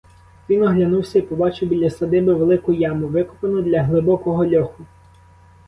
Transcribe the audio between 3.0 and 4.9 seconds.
викопану для глибокого льоху.